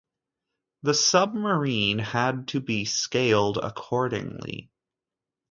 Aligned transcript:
The 0.81 0.95
submarine 0.95 1.99
had 1.99 2.47
to 2.47 2.59
be 2.59 2.85
scaled 2.85 3.57
accordingly. 3.57 4.71